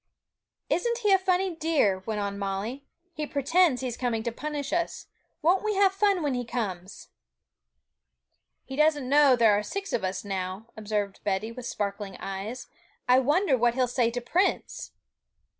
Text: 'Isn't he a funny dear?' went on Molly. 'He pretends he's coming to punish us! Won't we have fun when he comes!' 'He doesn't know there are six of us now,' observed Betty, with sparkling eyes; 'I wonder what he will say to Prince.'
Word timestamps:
'Isn't 0.67 0.97
he 1.03 1.11
a 1.13 1.19
funny 1.19 1.55
dear?' 1.55 1.99
went 2.07 2.19
on 2.19 2.39
Molly. 2.39 2.83
'He 3.13 3.27
pretends 3.27 3.81
he's 3.81 3.95
coming 3.95 4.23
to 4.23 4.31
punish 4.31 4.73
us! 4.73 5.05
Won't 5.43 5.63
we 5.63 5.75
have 5.75 5.91
fun 5.93 6.23
when 6.23 6.33
he 6.33 6.43
comes!' 6.43 7.09
'He 8.65 8.75
doesn't 8.75 9.07
know 9.07 9.35
there 9.35 9.51
are 9.55 9.61
six 9.61 9.93
of 9.93 10.03
us 10.03 10.25
now,' 10.25 10.65
observed 10.75 11.23
Betty, 11.23 11.51
with 11.51 11.67
sparkling 11.67 12.17
eyes; 12.17 12.65
'I 13.07 13.19
wonder 13.19 13.55
what 13.55 13.75
he 13.75 13.79
will 13.79 13.87
say 13.87 14.09
to 14.09 14.21
Prince.' 14.21 14.91